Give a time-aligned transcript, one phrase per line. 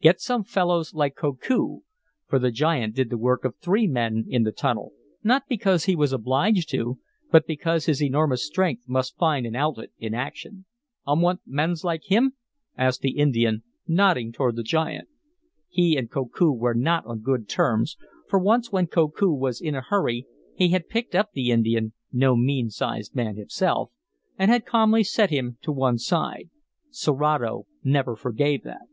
[0.00, 1.80] "Get some fellows like Koku,"
[2.26, 5.94] for the giant did the work of three men in the tunnel, not because he
[5.94, 6.98] was obliged to,
[7.30, 10.64] but because his enormous strength must find an outlet in action.
[11.06, 12.32] "Um want mans like him?"
[12.74, 15.08] asked the Indian, nodding toward the giant.
[15.68, 17.98] He and Koku were not on good terms,
[18.30, 20.24] for once, when Koku was a hurry,
[20.56, 23.90] he had picked up the Indian (no mean sized man himself)
[24.38, 26.48] and had calmly set him to one side.
[26.90, 28.86] Serato never forgave that.